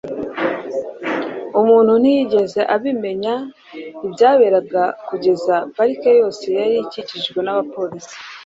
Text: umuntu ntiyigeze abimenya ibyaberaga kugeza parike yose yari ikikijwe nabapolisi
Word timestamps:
umuntu 1.59 1.93
ntiyigeze 2.01 2.61
abimenya 2.75 3.33
ibyaberaga 4.05 4.83
kugeza 5.07 5.55
parike 5.75 6.09
yose 6.21 6.45
yari 6.59 6.75
ikikijwe 6.85 7.39
nabapolisi 7.43 8.15